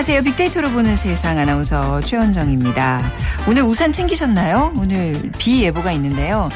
[0.00, 0.22] 안녕하세요.
[0.22, 3.02] 빅데이터로 보는 세상 아나운서 최원정입니다.
[3.46, 4.72] 오늘 우산 챙기셨나요?
[4.78, 6.48] 오늘 비 예보가 있는데요.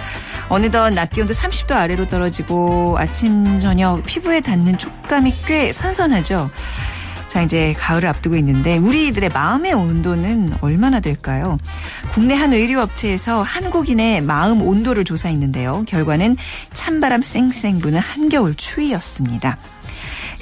[0.48, 6.50] 어느덧 낮 기온도 30도 아래로 떨어지고 아침 저녁 피부에 닿는 촉감이 꽤 선선하죠.
[7.28, 11.58] 자, 이제 가을을 앞두고 있는데 우리들의 마음의 온도는 얼마나 될까요?
[12.12, 15.84] 국내 한 의류업체에서 한국인의 마음 온도를 조사했는데요.
[15.86, 16.38] 결과는
[16.72, 19.58] 찬바람 쌩쌩 부는 한겨울 추위였습니다.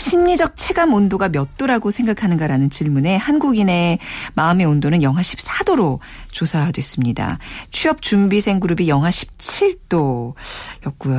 [0.02, 4.01] 심리적 체감 온도가 몇 도라고 생각하는가라는 질문에 한국인의
[4.34, 6.01] 마음의 온도는 영하 14도로
[6.33, 7.38] 조사됐습니다.
[7.70, 10.34] 취업 준비생 그룹이 영하 17도였고요.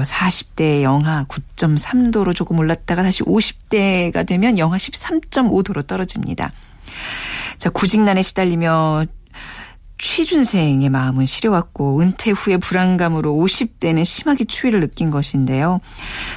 [0.04, 6.52] 40대 영하 9.3도로 조금 올랐다가 다시 50대가 되면 영하 13.5도로 떨어집니다.
[7.58, 9.06] 자, 구직난에 시달리며
[9.98, 15.80] 취준생의 마음은 시려왔고 은퇴 후에 불안감으로 50대는 심하게 추위를 느낀 것인데요.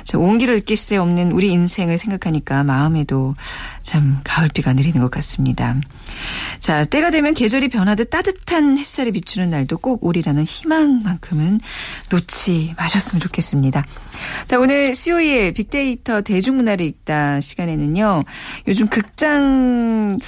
[0.05, 3.35] 자, 온기를 느낄 새 없는 우리 인생을 생각하니까 마음에도
[3.87, 5.77] 참 가을비가 내리는 것 같습니다.
[6.59, 11.61] 자, 때가 되면 계절이 변하듯 따뜻한 햇살이 비추는 날도 꼭 오리라는 희망만큼은
[12.11, 13.87] 놓지 마셨으면 좋겠습니다.
[14.49, 18.25] 자, 오늘 수요일 빅데이터 대중문화를 읽다 시간에는요.
[18.67, 20.19] 요즘 극장에서는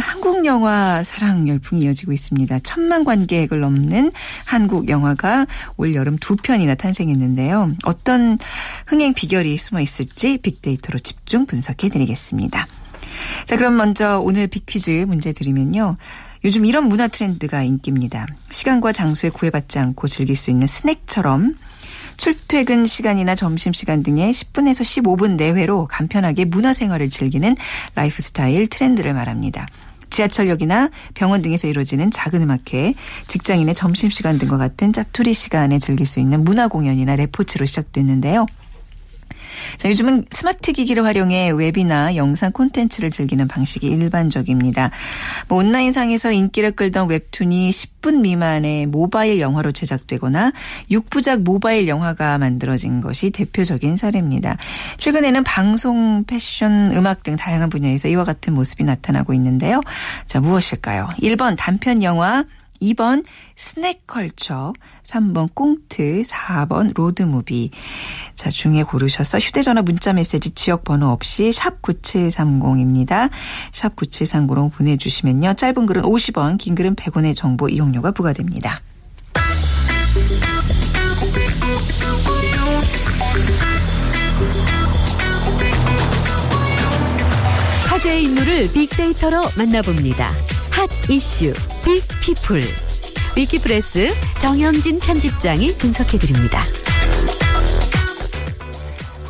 [0.00, 2.58] 한국 영화 사랑 열풍이 이어지고 있습니다.
[2.60, 4.10] 천만 관객을 넘는
[4.44, 7.70] 한국 영화가 올 여름 두 편이나 탄생했는데요.
[7.84, 8.36] 어떤
[8.88, 12.66] 흥행 비결이 숨어 있을지 빅데이터로 집중 분석해 드리겠습니다.
[13.44, 15.96] 자, 그럼 먼저 오늘 빅퀴즈 문제 드리면요.
[16.44, 18.26] 요즘 이런 문화 트렌드가 인기입니다.
[18.50, 21.56] 시간과 장소에 구애받지 않고 즐길 수 있는 스낵처럼
[22.16, 27.56] 출퇴근 시간이나 점심시간 등의 10분에서 15분 내외로 간편하게 문화생활을 즐기는
[27.94, 29.66] 라이프 스타일 트렌드를 말합니다.
[30.10, 32.94] 지하철역이나 병원 등에서 이루어지는 작은 음악회,
[33.26, 38.46] 직장인의 점심시간 등과 같은 짜투리 시간에 즐길 수 있는 문화공연이나 레포츠로 시작됐는데요.
[39.78, 44.90] 자, 요즘은 스마트 기기를 활용해 웹이나 영상 콘텐츠를 즐기는 방식이 일반적입니다.
[45.48, 50.52] 뭐 온라인상에서 인기를 끌던 웹툰이 10분 미만의 모바일 영화로 제작되거나
[50.90, 54.56] 6부작 모바일 영화가 만들어진 것이 대표적인 사례입니다.
[54.98, 59.80] 최근에는 방송, 패션, 음악 등 다양한 분야에서 이와 같은 모습이 나타나고 있는데요.
[60.26, 61.08] 자, 무엇일까요?
[61.20, 62.44] 1번 단편 영화,
[62.80, 63.24] 2번
[63.56, 64.72] 스낵컬처,
[65.02, 67.70] 3번 꽁트, 4번 로드무비.
[68.34, 73.30] 자, 중에 고르셔서 휴대전화 문자메시지 지역번호 없이 샵 9730입니다.
[73.72, 75.54] 샵 9730으로 보내주시면요.
[75.54, 78.80] 짧은 글은 50원, 긴 글은 100원의 정보 이용료가 부과됩니다.
[87.88, 90.45] 화제의 인물을 빅데이터로 만나봅니다.
[90.86, 91.52] 핫 이슈
[91.84, 92.62] 빅피플
[93.36, 94.08] 위키프레스
[94.40, 96.60] 정영진 편집장이 분석해드립니다.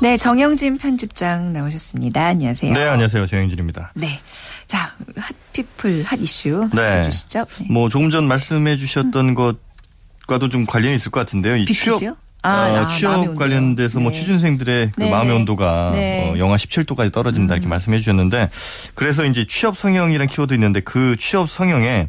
[0.02, 2.26] 네, 정영진 편집장 나오셨습니다.
[2.26, 2.72] 안녕하세요.
[2.74, 3.26] 네, 안녕하세요.
[3.26, 3.92] 정영진입니다.
[3.94, 4.20] 네.
[4.66, 7.04] 자, hot people, 핫 이슈 네.
[7.04, 7.46] 주시죠.
[7.60, 7.66] 네.
[7.70, 9.34] 뭐 조금 전 말씀해 주셨던 음.
[9.34, 11.56] 것과도 좀 관련이 있을 것 같은데요.
[11.56, 12.02] 이 취업
[12.46, 14.16] 아, 어, 아, 취업 관련돼서 뭐 네.
[14.16, 15.36] 뭐 취준생들의 그 네, 마음의 네.
[15.36, 16.30] 온도가 네.
[16.30, 17.56] 어, 영하 17도까지 떨어진다 음.
[17.56, 18.50] 이렇게 말씀해 주셨는데
[18.94, 22.08] 그래서 이제 취업 성형이라는 키워드 있는데 그 취업 성형에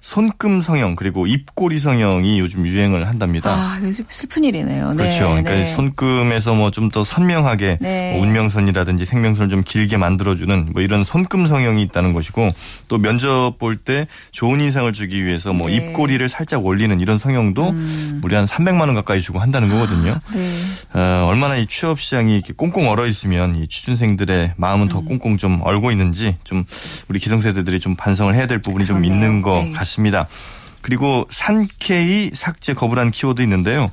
[0.00, 3.50] 손금 성형 그리고 입꼬리 성형이 요즘 유행을 한답니다.
[3.50, 4.94] 아, 요즘 슬픈 일이네요.
[4.94, 5.28] 네, 그렇죠.
[5.28, 5.74] 그러니까 네.
[5.74, 8.12] 손금에서 뭐 좀 더 선명하게 네.
[8.14, 12.48] 뭐 운명선이라든지 생명선을 좀 길게 만들어주는 뭐 이런 손금 성형이 있다는 것이고
[12.88, 15.76] 또 면접 볼 때 좋은 인상을 주기 위해서 뭐 네.
[15.76, 18.18] 입꼬리를 살짝 올리는 이런 성형도 음.
[18.22, 20.12] 무려 한 300만 원 가까이 주고 한다는 거거든요.
[20.12, 20.50] 아, 네.
[20.98, 25.04] 어, 얼마나 이 취업 시장이 이렇게 꽁꽁 얼어 있으면 이 취준생들의 마음은 더 음.
[25.06, 26.64] 꽁꽁 좀 얼고 있는지 좀
[27.08, 29.04] 우리 기성세대들이 좀 반성을 해야 될 부분이 그러네요.
[29.08, 29.72] 좀 있는 것 네.
[29.72, 29.89] 같습니다.
[29.90, 30.28] 같습니다.
[30.82, 33.90] 그리고 산케이 삭제 거부란 키워드 있는데요.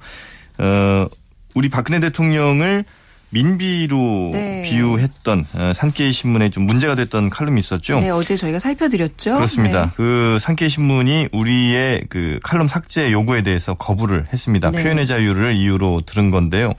[0.57, 1.07] 어,
[1.53, 2.85] 우리 박근혜 대통령을
[3.29, 4.61] 민비로 네.
[4.63, 7.99] 비유했던 어, 산케이 신문에 좀 문제가 됐던 칼럼이 있었죠.
[7.99, 9.33] 네, 어제 저희가 살펴드렸죠.
[9.33, 9.87] 그렇습니다.
[9.87, 9.91] 네.
[9.97, 14.71] 그 산케이 신문이 우리의 그 칼럼 삭제 요구에 대해서 거부를 했습니다.
[14.71, 14.81] 네.
[14.81, 16.73] 표현의 자유를 이유로 들은 건데요.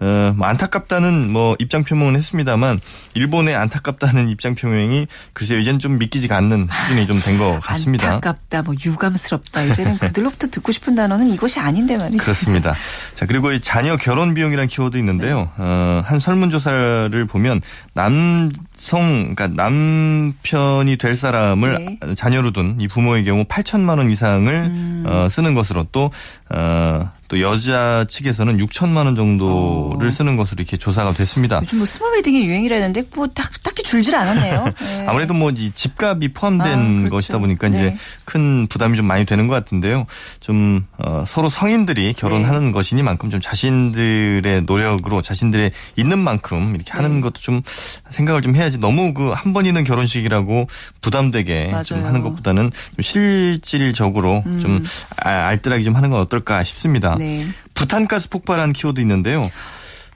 [0.00, 2.80] 어, 뭐 안타깝다는 뭐 입장 표명은 했습니다만
[3.14, 8.06] 일본의 안타깝다는 입장 표명이 글쎄요 이제는 좀 믿기지가 않는 수준이 좀 된 것 같습니다.
[8.14, 12.22] 안타깝다, 뭐 유감스럽다 이제는 그들로부터 듣고 싶은 단어는 이것이 아닌데 말이죠.
[12.22, 12.74] 그렇습니다.
[13.14, 15.38] 자 그리고 이 자녀 결혼 비용이라는 키워드 있는데요.
[15.38, 15.50] 네.
[15.58, 17.62] 어, 한 설문조사를 보면
[17.94, 22.14] 남성 그러니까 남편이 될 사람을 네.
[22.14, 25.04] 자녀로 둔 이 부모의 경우 8천만 원 이상을 음.
[25.06, 26.10] 어, 쓰는 것으로 또
[26.50, 30.10] 어, 또 여자 측에서는 6천만 원 정도를 어.
[30.10, 31.60] 쓰는 것으로 이렇게 조사가 됐습니다.
[31.62, 34.64] 요즘 뭐 small wedding이 유행이라는데 뭐 딱, 딱히 줄질 않았네요.
[34.98, 35.06] 네.
[35.06, 37.10] 아무래도 뭐 이 집값이 포함된 아, 그렇죠.
[37.10, 37.78] 것이다 보니까 네.
[37.78, 40.04] 이제 큰 부담이 좀 많이 되는 것 같은데요.
[40.40, 42.72] 좀 어, 서로 성인들이 결혼하는 네.
[42.72, 47.20] 것이니만큼 좀 자신들의 노력으로 자신들의 있는 만큼 이렇게 하는 네.
[47.22, 47.62] 것도 좀
[48.10, 50.66] 생각을 좀 해야지 너무 그 한 번 있는 결혼식이라고
[51.00, 51.82] 부담되게 맞아요.
[51.84, 54.58] 좀 하는 것보다는 좀 실질적으로 음.
[54.60, 54.84] 좀
[55.24, 57.15] 아, 알뜰하게 좀 하는 건 어떨까 싶습니다.
[57.18, 57.46] 네.
[57.74, 59.50] 부탄가스 폭발한 키워드 있는데요.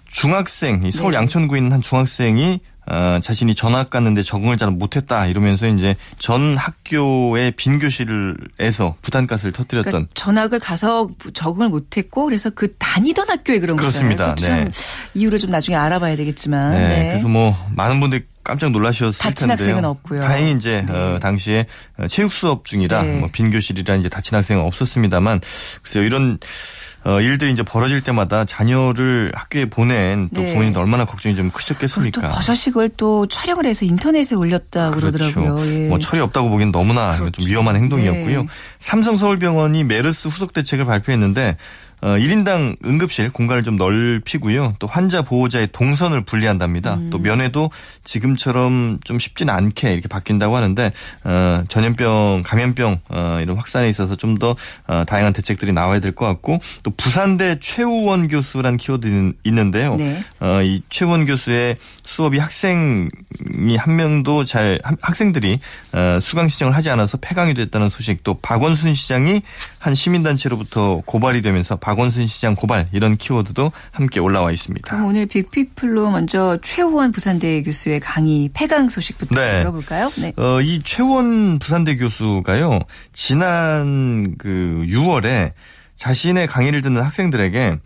[0.09, 1.19] 중학생, 서울 네.
[1.19, 7.53] 양천구에 있는 한 중학생이 어, 자신이 전학 갔는데 적응을 잘 못했다 이러면서 이제 전 학교의
[7.53, 14.31] 빈 교실에서 부탄가스를 터뜨렸던 그러니까 전학을 가서 적응을 못했고 그래서 그 다니던 학교에 그런 그렇습니다.
[14.35, 14.65] 거잖아요.
[14.65, 14.71] 네.
[15.15, 16.73] 이유를 좀 나중에 알아봐야 되겠지만.
[16.73, 16.89] 네.
[16.89, 17.07] 네.
[17.11, 19.67] 그래서 뭐 많은 분들이 깜짝 놀라셨을 다친 텐데요.
[19.69, 20.21] 학생은 없고요.
[20.23, 20.93] 다행히 이제 네.
[20.93, 21.67] 어, 당시에
[22.09, 23.19] 체육 수업 중이라 네.
[23.21, 25.41] 뭐 빈 교실이라 이제 다친 학생은 없었습니다만
[25.83, 26.39] 글쎄요 이런
[27.05, 30.51] 어, 일들이 이제 벌어질 때마다 자녀를 학교에 보낸 또 네.
[30.53, 32.21] 부모님도 얼마나 걱정이 좀 크셨겠습니까?
[32.21, 35.17] 또 버섯식을 또 촬영을 해서 인터넷에 올렸다 그렇죠.
[35.19, 35.67] 그러더라고요.
[35.85, 35.89] 예.
[35.89, 37.41] 뭐 철이 없다고 보기엔 너무나 그렇죠.
[37.41, 38.43] 좀 위험한 행동이었고요.
[38.43, 38.49] 네.
[38.79, 41.57] 삼성 서울병원이 메르스 후속 대책을 발표했는데
[42.03, 44.75] 어, 1인당 응급실 공간을 좀 넓히고요.
[44.79, 46.95] 또 환자 보호자의 동선을 분리한답니다.
[46.95, 47.11] 음.
[47.11, 47.71] 또 면회도
[48.05, 50.93] 지금처럼 좀 쉽지는 않게 이렇게 바뀐다고 하는데
[51.25, 54.55] 어, 전염병, 감염병 어, 이런 확산에 있어서 좀더
[54.87, 59.95] 어, 다양한 대책들이 나와야 될 것 같고 또 부산대 최우원 교수란 키워드 있는데요.
[59.97, 60.21] 네.
[60.41, 63.09] 어, 이 최우원 교수의 수업이 학생이
[63.79, 65.61] 한 명도 잘 학생들이
[65.93, 69.43] 어, 수강 신청을 하지 않아서 폐강이 됐다는 소식 또 박원순 시장이
[69.79, 75.05] 한 시민단체로부터 고발이 되면서 박 원순 시장 고발 이런 키워드도 함께 올라와 있습니다.
[75.05, 79.59] 오늘 빅피플로 먼저 최우원 부산대 교수의 강의 폐강 소식부터 네.
[79.59, 80.11] 들어볼까요?
[80.19, 80.33] 네.
[80.37, 82.81] 어, 이 최우원 부산대 교수가요.
[83.13, 85.53] 지난 그 6월에
[85.97, 87.79] 자신의 강의를 듣는 학생들에게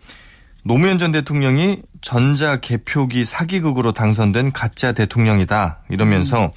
[0.63, 6.49] 노무현 전 대통령이 전자 개표기 사기극으로 당선된 가짜 대통령이다 이러면서 음.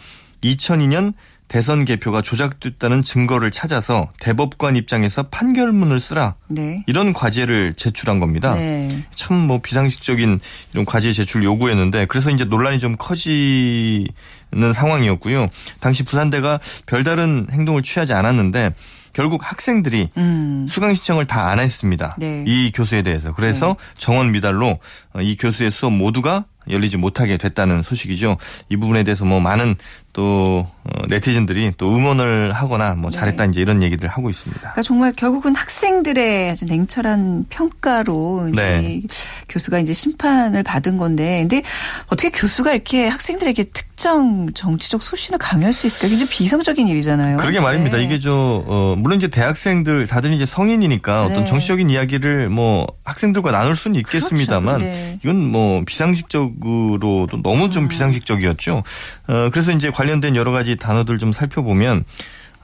[0.43, 1.15] 2002년
[1.49, 6.35] 대선 개표가 조작됐다는 증거를 찾아서 대법관 입장에서 판결문을 쓰라.
[6.49, 6.85] 네.
[6.87, 8.55] 이런 과제를 제출한 겁니다.
[8.55, 9.05] 네.
[9.15, 10.41] 참뭐 비상식적인
[10.75, 15.49] 이런 과제 제출 요구였는데 그래서 이제 논란이 좀 커지는 상황이었고요.
[15.81, 18.75] 당시 부산대가 별다른 행동을 취하지 않았는데
[19.15, 20.67] 결국 학생들이 음.
[20.69, 22.15] 수강 신청을 다 안 했습니다.
[22.19, 22.45] 네.
[22.47, 23.33] 이 교수에 대해서.
[23.33, 23.95] 그래서 네.
[23.97, 24.79] 정원 미달로
[25.21, 28.37] 이 교수의 수업 모두가 열리지 못하게 됐다는 소식이죠.
[28.69, 29.77] 이 부분에 대해서 뭐 많은
[30.19, 33.17] 또 어, 네티즌들이 또 응원을 하거나 뭐 네.
[33.17, 33.51] 잘했다 네.
[33.51, 34.59] 이제 이런 얘기들 하고 있습니다.
[34.59, 39.03] 그러니까 정말 결국은 학생들의 아주 냉철한 평가로 이제 네.
[39.49, 41.63] 교수가 이제 심판을 받은 건데, 근데
[42.07, 46.09] 어떻게 교수가 이렇게 학생들에게 특정 정치적 소신을 강요할 수 있을까?
[46.09, 47.37] 굉장히 비성적인 일이잖아요.
[47.37, 47.99] 그러게 말입니다.
[47.99, 48.05] 네.
[48.05, 51.47] 이게 저 어, 물론 이제 대학생들 다들 이제 성인이니까 어떤 네.
[51.47, 54.17] 정치적인 이야기를 뭐 학생들과 나눌 수는 그렇죠.
[54.17, 55.19] 있겠습니다만 그렇죠.
[55.23, 57.89] 이건 뭐 비상식적으로도 너무 좀 음.
[57.89, 58.83] 비상식적이었죠.
[59.29, 62.05] 어, 그래서 이제 관 련된 여러 가지 단어들 좀 살펴보면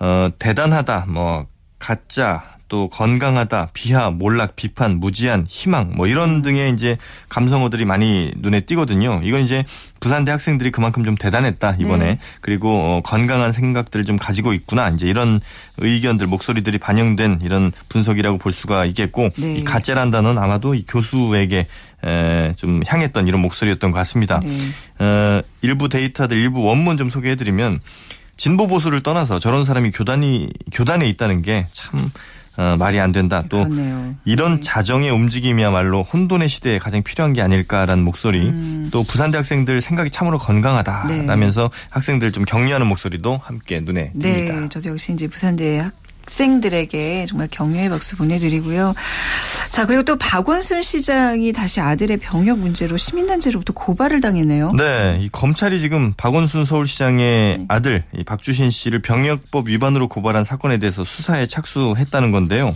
[0.01, 1.47] 어, 대단하다, 뭐
[1.79, 2.43] 가짜,
[2.75, 6.43] 또 건강하다, 비하, 몰락, 비판, 무지한, 희망 뭐 이런 음.
[6.43, 6.97] 등의 이제
[7.29, 9.21] 감성어들이 많이 눈에 띄거든요.
[9.23, 9.63] 이건 이제
[10.01, 12.19] 부산대 학생들이 그만큼 좀 대단했다 이번에 네.
[12.41, 15.41] 그리고 어, 건강한 생각들을 좀 가지고 있구나 이제 이런
[15.79, 19.55] 의견들 목소리들이 반영된 이런 분석이라고 볼 수가 있겠고 네.
[19.55, 21.69] 이 가짜란 단어는 아마도 이 교수에게
[22.05, 24.41] 에, 좀 향했던 이런 목소리였던 것 같습니다.
[24.41, 24.59] 네.
[24.99, 27.79] 어, 일부 데이터들 일부 원문 좀 소개해드리면
[28.37, 32.11] 진보 보수를 떠나서 저런 사람이 교단이 교단에 있다는 게 참
[32.57, 33.43] 어, 말이 안 된다.
[33.49, 34.15] 또 그렇네요.
[34.25, 34.61] 이런 네.
[34.61, 38.49] 자정의 움직임이야말로 혼돈의 시대에 가장 필요한 게 아닐까라는 목소리.
[38.49, 38.89] 음.
[38.93, 41.89] 또 부산대 학생들 생각이 참으로 건강하다라면서 네.
[41.91, 44.61] 학생들 좀 격려하는 목소리도 함께 눈에 네, 띕니다.
[44.63, 45.93] 네, 저도 역시 이제 부산대 학
[46.25, 48.95] 학생들에게 정말 격려의 박수 보내드리고요.
[49.71, 54.71] 자, 그리고 또 박원순 시장이 다시 아들의 병역 문제로 시민단체로부터 고발을 당했네요.
[54.77, 57.65] 네, 이 검찰이 지금 박원순 서울시장의 네.
[57.69, 62.75] 아들 이 박주신 씨를 병역법 위반으로 고발한 사건에 대해서 수사에 착수했다는 건데요.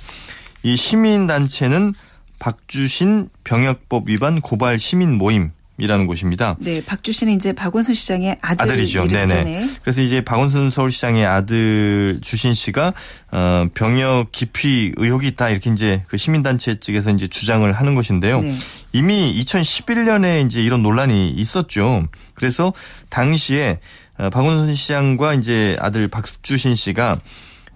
[0.63, 1.95] 이 시민단체는
[2.39, 6.57] 박주신 병역법 위반 고발 시민 모임 이라는 곳입니다.
[6.59, 9.07] 네, 박주 씨는 이제 박원순 시장의 아들 아들이죠.
[9.07, 9.45] 네네.
[9.45, 9.69] 네.
[9.83, 12.93] 그래서 이제 박원순 서울시장의 아들 주신 씨가
[13.31, 18.41] 어 병역 기피 의혹이 있다 이렇게 이제 그 시민단체 측에서 이제 주장을 하는 것인데요.
[18.41, 18.55] 네.
[18.93, 22.09] 이미 2011년에 이제 이런 논란이 있었죠.
[22.35, 22.73] 그래서
[23.09, 23.79] 당시에
[24.19, 27.21] 어, 박원순 시장과 이제 아들 박주신 씨가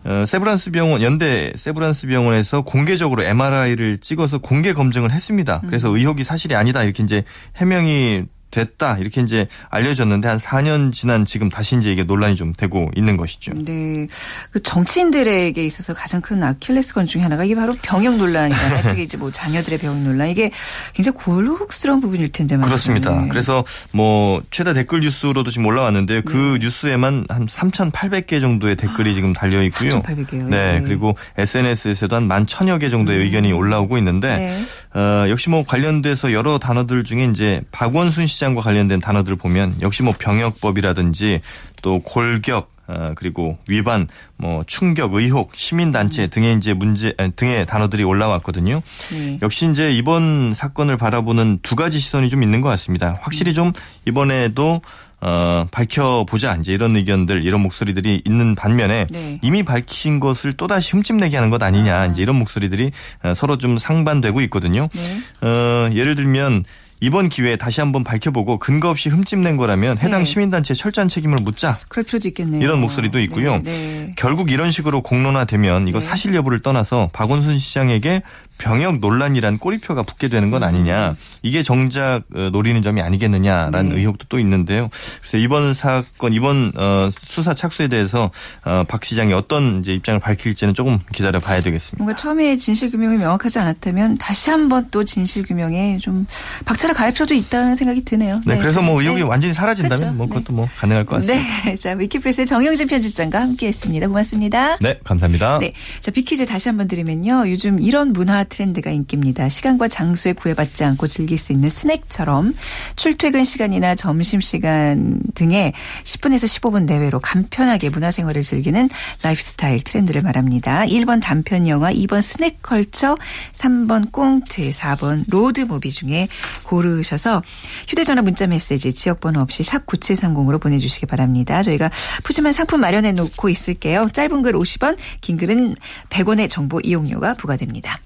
[0.04, 5.62] 어, 세브란스 병원 연대 세브란스 병원에서 공개적으로 MRI를 찍어서 공개 검증을 했습니다.
[5.66, 5.96] 그래서 음.
[5.96, 7.24] 의혹이 사실이 아니다 이렇게 이제
[7.56, 12.90] 해명이 됐다 이렇게 이제 알려졌는데 한 4년 지난 지금 다시 이제 이게 논란이 좀 되고
[12.94, 13.52] 있는 것이죠.
[13.56, 14.06] 네,
[14.52, 18.82] 그 정치인들에게 있어서 가장 큰 아킬레스건 중에 하나가 이게 바로 병역 논란이잖아요.
[18.88, 20.50] 특히 이제 뭐 자녀들의 병역 논란 이게
[20.92, 22.68] 굉장히 곤혹스러운 부분일 텐데 말이죠.
[22.68, 23.22] 그렇습니다.
[23.22, 23.28] 네.
[23.28, 26.66] 그래서 뭐 최다 댓글 뉴스로도 지금 올라왔는데 그 네.
[26.66, 30.02] 뉴스에만 한 3,800개 정도의 댓글이 지금 달려 있고요.
[30.02, 30.48] 3,800개요.
[30.48, 33.22] 네, 네, 그리고 SNS에서도 한만 천여 개 정도의 음.
[33.24, 34.62] 의견이 올라오고 있는데 네.
[34.94, 40.14] 어, 역시 뭐 관련돼서 여러 단어들 중에 이제 박원순 시장과 관련된 단어들을 보면 역시 뭐
[40.18, 41.40] 병역법이라든지
[41.80, 46.30] 또 골격 어, 그리고 위반, 뭐 충격, 의혹, 시민단체 음.
[46.30, 48.82] 등의 이제 문제 등의 단어들이 올라왔거든요.
[49.12, 49.38] 네.
[49.40, 53.16] 역시 이제 이번 사건을 바라보는 두 가지 시선이 좀 있는 것 같습니다.
[53.20, 53.54] 확실히 음.
[53.54, 53.72] 좀
[54.04, 54.82] 이번에도
[55.22, 59.38] 어, 밝혀보자 이제 이런 의견들 이런 목소리들이 있는 반면에 네.
[59.40, 62.06] 이미 밝힌 것을 또다시 흠집내게 하는 것 아니냐 아.
[62.06, 62.90] 이제 이런 목소리들이
[63.22, 64.88] 어, 서로 좀 상반되고 있거든요.
[64.92, 65.46] 네.
[65.46, 66.64] 어, 예를 들면
[67.02, 70.24] 이번 기회에 다시 한번 밝혀보고 근거 없이 흠집낸 거라면 해당 네.
[70.24, 71.76] 시민단체에 철저한 책임을 묻자.
[71.88, 72.62] 그럴 필요도 있겠네요.
[72.62, 73.56] 이런 목소리도 있고요.
[73.56, 74.14] 네, 네.
[74.16, 76.06] 결국 이런 식으로 공론화되면 이거 네.
[76.06, 78.22] 사실 여부를 떠나서 박원순 시장에게
[78.62, 81.16] 병역 논란이란 꼬리표가 붙게 되는 건 아니냐.
[81.42, 83.96] 이게 정작 어, 노리는 점이 아니겠느냐라는 네.
[83.96, 84.88] 의혹도 또 있는데요.
[85.20, 88.30] 그래서 이번 사건 이번 어, 수사 착수에 대해서
[88.64, 92.04] 어, 박 시장이 어떤 이제 입장을 밝힐지는 조금 기다려 봐야 되겠습니다.
[92.04, 96.24] 뭔가 처음에 진실 규명이 명확하지 않았다면 다시 한번 또 진실 규명에 좀
[96.64, 98.40] 박차를 가할 필요도 있다는 생각이 드네요.
[98.46, 99.26] 네, 네 그래서 뭐 의혹이 네.
[99.26, 100.16] 완전히 사라진다면 그렇죠.
[100.16, 100.52] 뭐 그것도 네.
[100.52, 101.62] 뭐 가능할 것 같습니다.
[101.64, 104.06] 네, 자 위키프레스의 정영진 편집장과 함께했습니다.
[104.06, 104.76] 고맙습니다.
[104.76, 105.58] 네, 감사합니다.
[105.58, 107.50] 네, 자 빅 퀴즈 다시 한번 드리면요.
[107.50, 109.48] 요즘 이런 문화 트렌드가 인기입니다.
[109.48, 112.54] 시간과 장소에 구애받지 않고 즐길 수 있는 스낵처럼
[112.96, 115.72] 출퇴근 시간이나 점심시간 등에
[116.04, 118.88] 10분에서 15분 내외로 간편하게 문화생활을 즐기는
[119.22, 120.84] 라이프스타일 트렌드를 말합니다.
[120.84, 123.16] 1번 단편 영화, 2번 snack culture,
[123.54, 126.28] 3번 꽁트, 4번 로드무비 중에
[126.64, 127.42] 고르셔서
[127.88, 131.62] 휴대전화 문자 메시지 지역번호 없이 샵 9730으로 보내주시기 바랍니다.
[131.62, 131.90] 저희가
[132.22, 134.08] 푸짐한 상품 마련해 놓고 있을게요.
[134.12, 135.76] 짧은 글 50원, 긴 글은
[136.10, 137.98] 100원의 정보 이용료가 부과됩니다.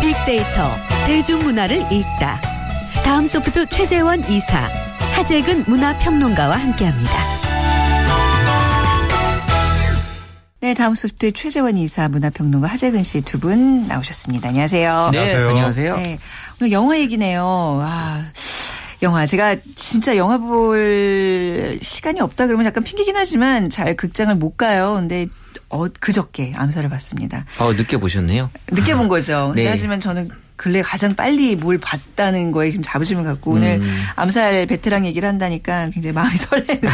[0.00, 0.70] 빅데이터
[1.06, 2.40] 대중문화를 읽다.
[3.04, 4.68] 다음 소프트 최재원 이사,
[5.14, 7.12] 하재근 문화평론가와 함께합니다.
[10.60, 14.48] 네, 다음 소프트 최재원 이사 문화평론가 하재근 씨 두 분 나오셨습니다.
[14.48, 15.10] 안녕하세요.
[15.12, 15.48] 네, 안녕하세요.
[15.48, 15.96] 안녕하세요.
[15.96, 16.18] 네,
[16.60, 17.80] 오늘 영화 얘기네요.
[17.82, 18.24] 아.
[19.02, 24.94] 영화 제가 진짜 영화 볼 시간이 없다 그러면 약간 핑계긴 하지만 잘 극장을 못 가요.
[24.94, 25.26] 근데
[25.74, 27.44] 어, 그저께 암살을 봤습니다.
[27.58, 28.48] 어, 늦게 보셨네요?
[28.70, 29.52] 늦게 본 거죠.
[29.56, 29.66] 네.
[29.66, 34.02] 하지만 저는 근래 가장 빨리 뭘 봤다는 거에 지금 자부심을 갖고 오늘 음.
[34.14, 36.90] 암살 베테랑 얘기를 한다니까 굉장히 마음이 설레는데요.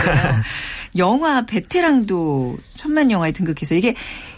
[0.96, 3.94] 영화 베테랑도 천만 영화에 등극해서 이게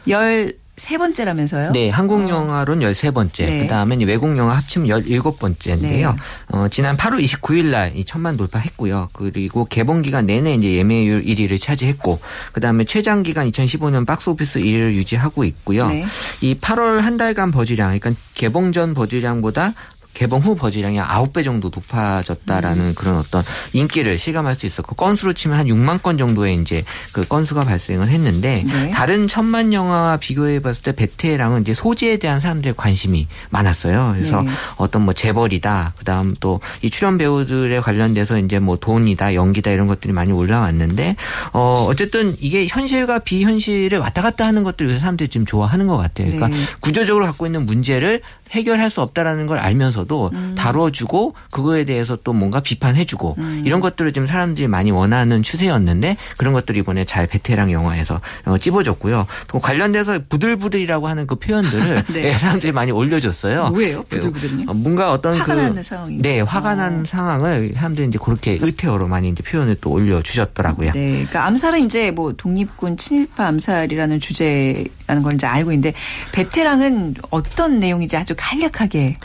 [0.09, 1.73] 열 세 번째라면서요?
[1.73, 2.29] 네, 한국 어.
[2.29, 3.45] 영화로는 열세 번째.
[3.45, 3.59] 네.
[3.61, 6.13] 그 다음에 외국 영화 합치면 열일곱 번째인데요.
[6.13, 6.19] 네.
[6.49, 9.11] 어, 지난 8월 29일 날 이 천만 돌파했고요.
[9.13, 12.21] 그리고 개봉 기간 내내 이제 예매율 1위를 차지했고
[12.53, 15.89] 그 다음에 최장 기간 2015년 박스 오피스 1위를 유지하고 있고요.
[15.89, 16.05] 네.
[16.41, 19.75] 이 8월 한 달간 버즈량 그러니까 개봉 전 버즈량보다
[20.15, 22.95] 개봉 후 버즈량이 9배 정도 높아졌다라는 음.
[22.95, 23.43] 그런 어떤
[23.73, 28.65] 인기를 실감할 수 있었고 건수로 치면 한 6만 건 정도의 이제 그 건수가 발생을 했는데
[28.67, 28.91] 네.
[28.91, 34.13] 다른 천만 영화와 비교해 봤을 때 베테랑은 이제 소재에 대한 사람들의 관심이 많았어요.
[34.15, 34.51] 그래서 네.
[34.77, 35.95] 어떤 뭐 재벌이다.
[35.97, 41.17] 그다음 또 이 출연 배우들에 관련돼서 이제 뭐 돈이다, 연기다 이런 것들이 많이 올라왔는데
[41.53, 46.27] 어 어쨌든 이게 현실과 비현실을 왔다 갔다 하는 것들 을 사람들이 지금 좋아하는 것 같아요.
[46.27, 46.57] 그러니까 네.
[46.81, 48.21] 구조적으로 갖고 있는 문제를
[48.53, 50.55] 해결할 수 없다라는 걸 알면서도 음.
[50.57, 53.63] 다뤄주고 그거에 대해서 또 뭔가 비판해주고 음.
[53.65, 59.27] 이런 것들을 좀 사람들이 많이 원하는 추세였는데 그런 것들이 이번에 잘 베테랑 영화에서 어, 찝어졌고요.
[59.49, 62.25] 또 관련돼서 부들부들이라고 하는 그 표현들을 네.
[62.25, 63.71] 예, 사람들이 많이 올려줬어요.
[63.71, 64.03] 뭐예요?
[64.05, 64.65] 부들부들요?
[64.69, 66.75] 어, 뭔가 어떤 화가 그 나는 상황이 네 화가 어.
[66.75, 70.93] 난 상황을 사람들이 이제 그렇게 의태어로 많이 이제 표현을 또 올려주셨더라고요.
[70.93, 75.95] 네, 그러니까 암살은 이제 뭐 독립군 친일파 암살이라는 주제라는 걸 이제 알고 있는데
[76.33, 79.17] 베테랑은 어떤 내용이지 아주 간략하게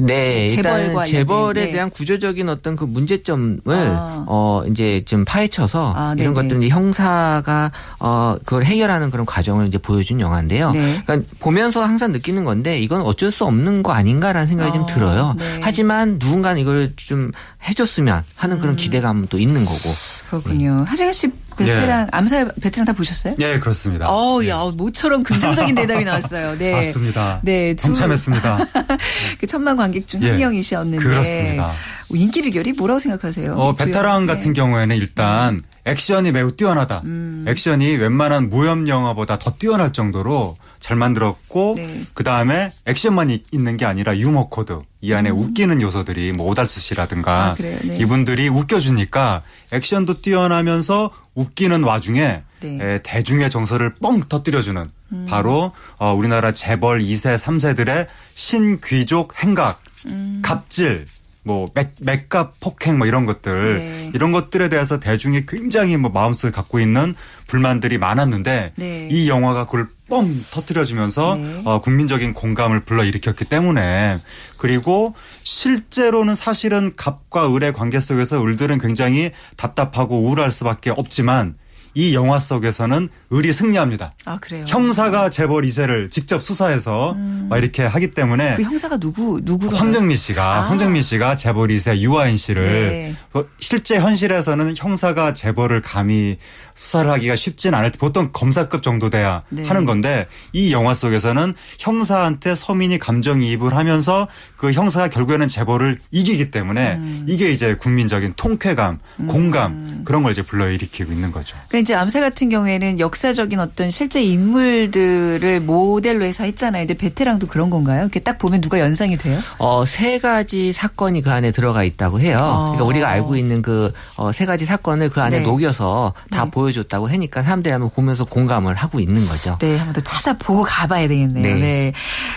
[0.00, 1.72] 네, 일단 재벌에 네.
[1.72, 4.24] 대한 구조적인 어떤 그 문제점을 아.
[4.28, 9.76] 어 이제 좀 파헤쳐서 아, 이런 것들은 이제 형사가 어 그걸 해결하는 그런 과정을 이제
[9.78, 10.70] 보여준 영화인데요.
[10.70, 11.02] 네.
[11.04, 15.34] 그러니까 보면서 항상 느끼는 건데 이건 어쩔 수 없는 거 아닌가라는 생각이 아, 좀 들어요.
[15.36, 15.58] 네.
[15.62, 17.32] 하지만 누군가는 이걸 좀
[17.68, 18.76] 해줬으면 하는 그런 음.
[18.76, 19.90] 기대감도 있는 거고.
[20.30, 20.76] 그렇군요.
[20.76, 20.84] 네.
[20.90, 22.10] 하정현 씨 베테랑 네.
[22.12, 23.34] 암살 베테랑 다 보셨어요?
[23.38, 24.08] 네 그렇습니다.
[24.08, 24.48] 어, 네.
[24.48, 26.56] 야 모처럼 긍정적인 대답이 나왔어요.
[26.58, 27.40] 네, 맞습니다.
[27.42, 28.58] 네, 두, 동참했습니다.
[29.40, 31.70] 그 천만 관객 중 한 명이셨는데 그렇습니다.
[32.10, 33.54] 인기 비결이 뭐라고 생각하세요?
[33.54, 34.34] 어, 베테랑 네.
[34.34, 37.02] 같은 경우에는 일단 액션이 매우 뛰어나다.
[37.04, 37.44] 음.
[37.48, 42.04] 액션이 웬만한 무협 영화보다 더 뛰어날 정도로 잘 만들었고 네.
[42.14, 45.38] 그 다음에 액션만 있는 게 아니라 유머 코드 이 안에 음.
[45.38, 47.78] 웃기는 요소들이 뭐 오달수 씨라든가 아, 네.
[47.98, 49.42] 이분들이 웃겨주니까
[49.72, 52.78] 액션도 뛰어나면서 웃기는 와중에 네.
[52.80, 55.26] 에, 대중의 정서를 뻥 터뜨려주는 음.
[55.28, 60.40] 바로 어, 우리나라 재벌 2세 3세들의 신귀족 행각 음.
[60.42, 61.06] 갑질
[61.42, 64.10] 뭐 맥, 맥값 폭행 뭐 이런 것들 네.
[64.14, 67.14] 이런 것들에 대해서 대중이 굉장히 뭐 마음속에 갖고 있는
[67.46, 69.08] 불만들이 많았는데 네.
[69.10, 71.62] 이 영화가 그걸 뻥 터트려주면서 네.
[71.64, 74.18] 어, 국민적인 공감을 불러일으켰기 때문에
[74.56, 81.54] 그리고 실제로는 사실은 갑과 을의 관계 속에서 을들은 굉장히 답답하고 우울할 수밖에 없지만
[81.98, 84.12] 이 영화 속에서는 을이 승리합니다.
[84.24, 84.64] 아 그래요.
[84.68, 87.48] 형사가 재벌 2세를 직접 수사해서 음.
[87.50, 89.76] 막 이렇게 하기 때문에 그 형사가 누구 누구로?
[89.76, 90.60] 황정민 씨가 아.
[90.68, 93.16] 황정민 씨가 재벌 2세 유아인 씨를 네.
[93.32, 96.38] 뭐 실제 현실에서는 형사가 재벌을 감히
[96.76, 99.64] 수사를 하기가 쉽진 않을 때 보통 검사급 정도 돼야 네.
[99.64, 106.94] 하는 건데 이 영화 속에서는 형사한테 서민이 감정이입을 하면서 그 형사가 결국에는 재벌을 이기기 때문에
[106.94, 107.24] 음.
[107.26, 109.26] 이게 이제 국민적인 통쾌감, 음.
[109.26, 111.56] 공감 그런 걸 이제 불러일으키고 있는 거죠.
[111.66, 116.86] 그러니까 이제 암살 같은 경우에는 역사적인 어떤 실제 인물들을 모델로 해서 했잖아요.
[116.86, 118.02] 근데 베테랑도 그런 건가요?
[118.02, 119.40] 이렇게 딱 보면 누가 연상이 돼요?
[119.56, 122.40] 어, 세 가지 사건이 그 안에 들어가 있다고 해요.
[122.42, 122.58] 어.
[122.72, 125.44] 그러니까 우리가 알고 있는 그세 어, 가지 사건을 그 안에 네.
[125.46, 126.50] 녹여서 다 네.
[126.50, 129.56] 보여줬다고 하니까 사람들이 한번 보면서 공감을 하고 있는 거죠.
[129.58, 131.42] 네, 한번 더 찾아보고 가봐야 되겠네요.
[131.42, 131.54] 네.
[131.54, 131.92] 네.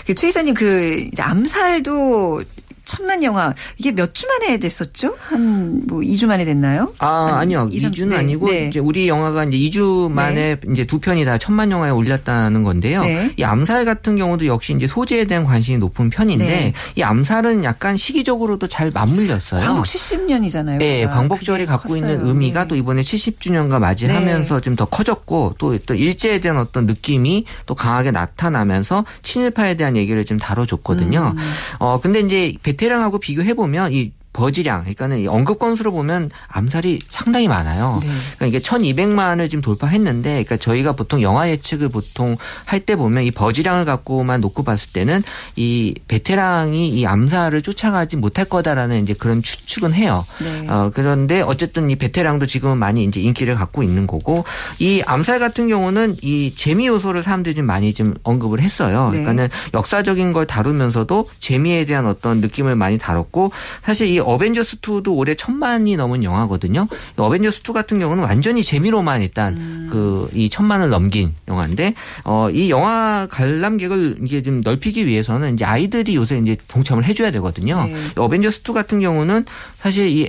[0.05, 2.43] 그 최 이사님 그 암살도
[2.85, 5.15] 천만 영화 이게 몇 주 만에 됐었죠?
[5.19, 6.93] 한 뭐 2주 만에 됐나요?
[6.99, 7.69] 아, 아니요.
[7.71, 8.17] 2, 2주는 네.
[8.17, 8.67] 아니고 네.
[8.67, 10.71] 이제 우리 영화가 이제 2주 만에 네.
[10.71, 13.03] 이제 두 편이 다 천만 영화에 올렸다는 건데요.
[13.03, 13.31] 네.
[13.37, 16.73] 이 암살 같은 경우도 역시 이제 소재에 대한 관심이 높은 편인데 네.
[16.95, 19.61] 이 암살은 약간 시기적으로도 잘 맞물렸어요.
[19.61, 20.77] 광복 70년이잖아요.
[20.77, 21.97] 네, 광복절이 갖고 컸어요.
[22.11, 22.67] 있는 의미가 네.
[22.67, 28.11] 또 이번에 70주년과 맞이하면서 좀 더 커졌고 또 또 일제에 대한 어떤 느낌이 또 강하게
[28.11, 31.33] 나타나면서 친일파에 대한 얘기를 좀 다뤄줬거든요.
[31.35, 31.51] 음.
[31.79, 37.99] 어 근데 이제 베테랑하고 비교해 보면 이 버지량, 그러니까는 언급 건수로 보면 암살이 상당히 많아요.
[38.01, 38.07] 네.
[38.37, 43.31] 그러니까 이게 1,200만을 지금 돌파했는데, 그러니까 저희가 보통 영화 예측을 보통 할 때 보면 이
[43.31, 45.21] 버지량을 갖고만 놓고 봤을 때는
[45.55, 50.25] 이 베테랑이 이 암살을 쫓아가지 못할 거다라는 이제 그런 추측은 해요.
[50.39, 50.67] 네.
[50.67, 54.45] 어, 그런데 어쨌든 이 베테랑도 지금은 많이 이제 인기를 갖고 있는 거고,
[54.79, 59.09] 이 암살 같은 경우는 이 재미 요소를 사람들이 좀 많이 좀 언급을 했어요.
[59.11, 59.19] 네.
[59.19, 63.51] 그러니까는 역사적인 걸 다루면서도 재미에 대한 어떤 느낌을 많이 다뤘고,
[63.83, 66.87] 사실 이 어벤져스 2도 올해 천만이 넘은 영화거든요.
[67.17, 69.89] 어벤져스 2 같은 경우는 완전히 재미로만 일단 음.
[70.31, 76.37] 그이 천만을 넘긴 영화인데 어 이 영화 관람객을 이게 좀 넓히기 위해서는 이제 아이들이 요새
[76.37, 77.85] 이제 동참을 해줘야 되거든요.
[77.85, 77.95] 네.
[78.15, 79.45] 어벤져스 2 같은 경우는
[79.77, 80.27] 사실 이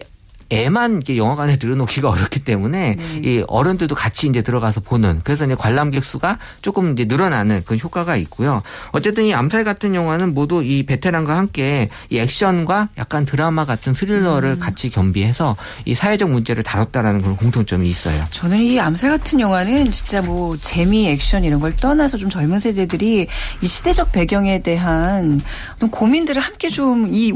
[0.53, 3.21] 애만 이게 영화관에 들여놓기가 어렵기 때문에 네.
[3.23, 8.17] 이 어른들도 같이 이제 들어가서 보는 그래서 이제 관람객 수가 조금 이제 늘어나는 그런 효과가
[8.17, 8.63] 있고요.
[8.91, 14.53] 어쨌든 이 암살 같은 영화는 모두 이 베테랑과 함께 이 액션과 약간 드라마 같은 스릴러를
[14.53, 14.59] 음.
[14.59, 18.25] 같이 겸비해서 이 사회적 문제를 다뤘다라는 그런 공통점이 있어요.
[18.31, 23.27] 저는 이 암살 같은 영화는 진짜 뭐 재미, 액션 이런 걸 떠나서 좀 젊은 세대들이
[23.61, 25.41] 이 시대적 배경에 대한
[25.75, 27.33] 어떤 고민들을 함께 좀 이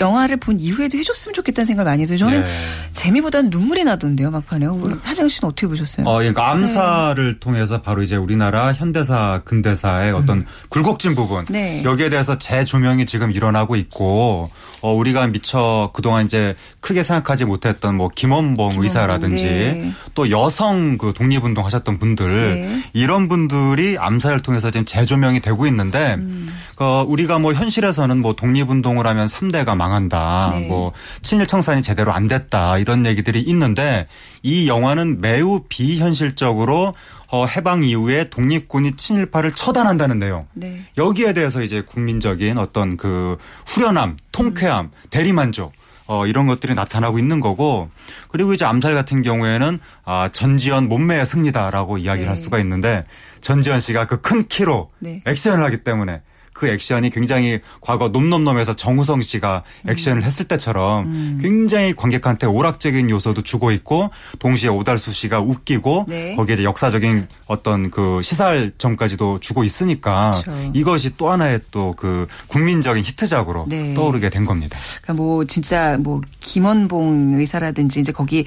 [0.00, 2.46] 영화를 본 이후에도 해줬으면 좋겠다는 생각을 많이 해서 저는 네.
[2.92, 4.66] 재미보다는 눈물이 나던데요, 막판에.
[5.02, 6.06] 하정 씨는 어떻게 보셨어요?
[6.06, 7.38] 어, 그러니까 암사를 네.
[7.38, 10.46] 통해서 바로 이제 우리나라 현대사, 근대사의 어떤 음.
[10.70, 11.84] 굴곡진 부분 네.
[11.84, 18.08] 여기에 대해서 재조명이 지금 일어나고 있고 어, 우리가 미처 그동안 이제 크게 생각하지 못했던 뭐
[18.08, 19.92] 김원봉, 김원봉 의사라든지 네.
[20.14, 22.82] 또 여성 그 독립운동 하셨던 분들 네.
[22.92, 26.48] 이런 분들이 암사를 통해서 지금 재조명이 되고 있는데 음.
[26.78, 30.50] 어, 우리가 뭐 현실에서는 뭐 독립운동을 하면 3대가 망한다.
[30.52, 30.68] 네.
[30.68, 30.92] 뭐
[31.22, 32.78] 친일 청산이 제대로 안 됐다.
[32.78, 34.06] 이런 얘기들이 있는데
[34.42, 36.94] 이 영화는 매우 비현실적으로
[37.28, 40.46] 어, 해방 이후에 독립군이 친일파를 처단한다는 내용.
[40.54, 40.82] 네.
[40.96, 44.90] 여기에 대해서 이제 국민적인 어떤 그 후련함, 통쾌함, 음.
[45.10, 45.72] 대리만족
[46.08, 47.88] 어, 이런 것들이 나타나고 있는 거고
[48.28, 52.28] 그리고 이제 암살 같은 경우에는 아, 전지현 몸매의 승리다라고 이야기를 네.
[52.28, 53.04] 할 수가 있는데
[53.40, 55.22] 전지현 씨가 그 큰 키로 네.
[55.24, 56.20] 액션을 하기 때문에
[56.56, 61.38] 그 액션이 굉장히 과거 놈놈놈에서 정우성 씨가 액션을 했을 때처럼 음.
[61.42, 66.36] 굉장히 관객한테 오락적인 요소도 주고 있고 동시에 오달수 씨가 웃기고 네.
[66.36, 70.70] 거기에 이제 역사적인 어떤 그 시사점까지도 주고 있으니까 그렇죠.
[70.72, 73.94] 이것이 또 하나의 또 그 국민적인 히트작으로 네.
[73.94, 74.78] 떠오르게 된 겁니다.
[75.02, 78.44] 그러니까 뭐 진짜 뭐 김원봉 의사라든지 이제 거기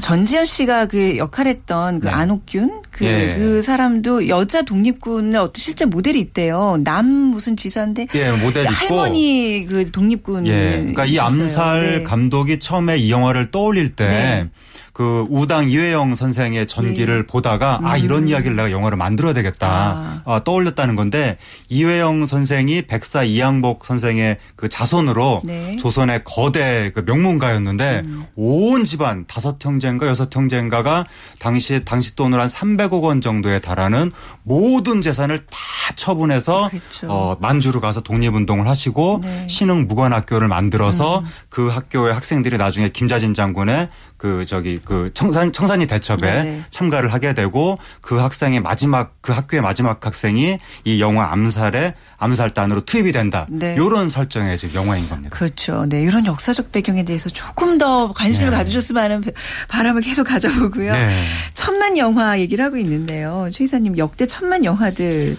[0.00, 2.12] 전지현 씨가 그 역할했던 그 네.
[2.12, 3.34] 안옥균 그, 예.
[3.36, 6.78] 그 사람도 여자 독립군의 어떤 실제 모델이 있대요.
[6.84, 8.06] 남 무슨 지사인데.
[8.14, 10.46] 예, 모델 할머니 그 독립군.
[10.46, 10.68] 예.
[10.68, 12.02] 그러니까 이 암살 네.
[12.04, 14.06] 감독이 처음에 이 영화를 떠올릴 때.
[14.06, 14.50] 네.
[14.94, 17.26] 그 우당 이회영 선생의 전기를 네.
[17.26, 17.86] 보다가 아, 음.
[17.86, 20.22] 아 이런 이야기를 내가 영화를 만들어야 되겠다 아.
[20.24, 21.36] 아, 떠올렸다는 건데
[21.68, 25.76] 이회영 선생이 백사 이양복 선생의 그 자손으로 네.
[25.78, 28.24] 조선의 거대 그 명문가였는데 음.
[28.36, 31.04] 온 집안 다섯 형제인가 여섯 형제인가가
[31.40, 35.58] 당시 당시 돈으로 한 300억 원 정도에 달하는 모든 재산을 다
[35.94, 37.06] 처분해서 그렇죠.
[37.10, 39.46] 어, 만주로 가서 독립운동을 하시고 네.
[39.48, 41.24] 신흥 무관학교를 만들어서 음.
[41.48, 43.88] 그 학교의 학생들이 나중에 김자진 장군의
[44.24, 46.64] 그 저기 그 청산 청산리 대첩에 네네.
[46.70, 53.12] 참가를 하게 되고 그 학생의 마지막 그 학교의 마지막 학생이 이 영화 암살에 암살단으로 투입이
[53.12, 53.46] 된다.
[53.50, 53.74] 네.
[53.74, 55.36] 이런 설정의 지금 영화인 겁니다.
[55.36, 55.84] 그렇죠.
[55.86, 58.56] 네, 이런 역사적 배경에 대해서 조금 더 관심을 네.
[58.56, 59.22] 가져줬으면 하는
[59.68, 60.92] 바람을 계속 가져보고요.
[60.92, 61.26] 네.
[61.52, 63.50] 천만 영화 얘기를 하고 있는데요.
[63.52, 65.36] 최 이사님 역대 천만 영화들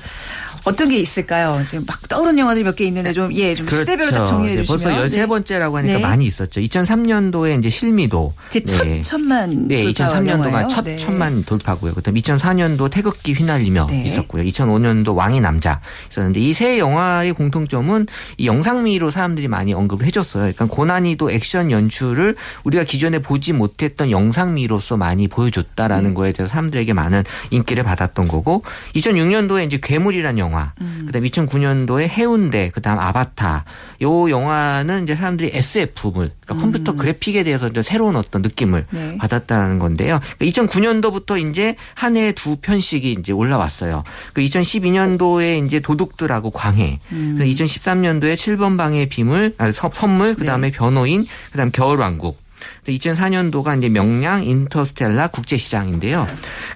[0.65, 1.61] 어떤 게 있을까요?
[1.67, 3.81] 지금 막 떠오르는 영화들이 몇 개 있는데 좀, 예, 좀 그렇죠.
[3.81, 4.81] 시대별로 좀 정리해 주시면.
[4.99, 5.99] 벌써 13번째라고 하니까 네.
[5.99, 6.59] 많이 있었죠.
[6.61, 8.33] 2003년도에 이제 실미도.
[8.51, 9.01] 그 네.
[9.01, 9.67] 첫 천만.
[9.67, 10.97] 네, 2003년도가 첫 네.
[10.97, 11.93] 천만 돌파고요.
[11.93, 14.03] 그 다음 2004년도 태극기 휘날리며 네.
[14.03, 14.43] 있었고요.
[14.43, 15.79] 2005년도 왕의 남자
[16.11, 20.51] 있었는데 이 세 영화의 공통점은 이 영상미로 사람들이 많이 언급을 해줬어요.
[20.53, 26.13] 그러니까 고난이도 액션 연출을 우리가 기존에 보지 못했던 영상미로서 많이 보여줬다라는 네.
[26.13, 28.63] 거에 대해서 사람들에게 많은 인기를 받았던 거고
[28.95, 30.73] 2006년도에 이제 괴물이라는 영화 영화.
[30.79, 31.03] 음.
[31.05, 33.65] 그다음 2009년도에 해운대, 그다음 아바타.
[34.01, 36.57] 요 영화는 이제 사람들이 SF물, 그러니까 음.
[36.57, 39.17] 컴퓨터 그래픽에 대해서 이제 새로운 어떤 느낌을 네.
[39.17, 40.19] 받았다는 건데요.
[40.37, 44.03] 그러니까 2009년도부터 이제 한해두 편씩이 이제 올라왔어요.
[44.33, 46.99] 그 2012년도에 이제 도둑들하고 광해.
[47.11, 47.39] 음.
[47.39, 50.77] 2013년도에 7번 방의 비물, 아, 선물, 그다음에 네.
[50.77, 52.43] 변호인, 그다음 겨울왕국.
[52.87, 56.27] 2004년도가 이제 명량 인터스텔라 국제시장인데요.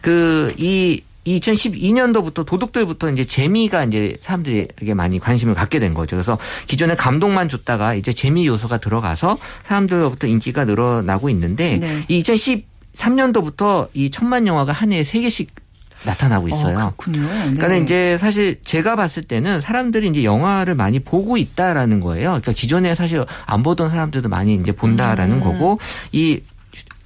[0.01, 1.01] 그 이
[1.37, 6.15] 2012년도부터 도둑들부터 이제 재미가 이제 사람들에게 많이 관심을 갖게 된 거죠.
[6.15, 6.37] 그래서
[6.67, 12.03] 기존에 감동만 줬다가 이제 재미 요소가 들어가서 사람들로부터 인기가 늘어나고 있는데 네.
[12.07, 15.49] 이 2013년도부터 이 천만 영화가 한 해에 세 개씩
[16.05, 16.77] 나타나고 어, 있어요.
[16.77, 17.27] 어, 그렇군요.
[17.27, 17.53] 네.
[17.55, 22.29] 그러니까 이제 사실 제가 봤을 때는 사람들이 이제 영화를 많이 보고 있다라는 거예요.
[22.29, 25.41] 그러니까 기존에 사실 안 보던 사람들도 많이 이제 본다라는 음.
[25.41, 25.79] 거고
[26.11, 26.39] 이